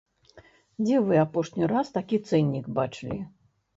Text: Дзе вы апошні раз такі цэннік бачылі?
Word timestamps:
Дзе 0.85 0.95
вы 1.09 1.19
апошні 1.25 1.69
раз 1.73 1.93
такі 1.99 2.21
цэннік 2.31 2.65
бачылі? 2.81 3.19